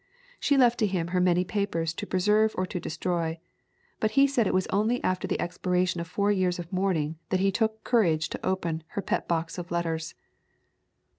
[0.39, 3.37] She left to him her many papers to preserve or to destroy,
[3.99, 7.39] but he said it was only after the expiration of four years of mourning that
[7.39, 10.15] he took courage to open her pet box of letters.